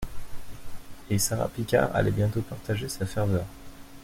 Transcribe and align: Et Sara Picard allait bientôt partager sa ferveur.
Et 1.11 1.19
Sara 1.19 1.47
Picard 1.47 1.95
allait 1.95 2.09
bientôt 2.09 2.41
partager 2.41 2.89
sa 2.89 3.05
ferveur. 3.05 3.45